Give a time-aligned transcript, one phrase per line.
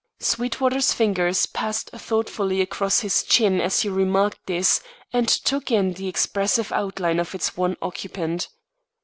[0.19, 4.81] Sweetwater's fingers passed thoughtfully across his chin as he remarked this
[5.13, 8.47] and took in the expressive outline of its one occupant.